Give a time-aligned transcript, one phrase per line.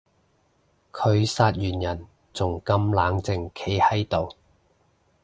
[0.91, 4.35] 佢殺完人仲咁冷靜企喺度